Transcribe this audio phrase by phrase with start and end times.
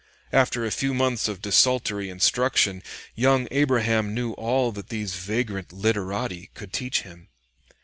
[0.33, 2.81] After a few months of desultory instruction
[3.13, 7.29] young Abraham knew all that these vagrant literati could teach him.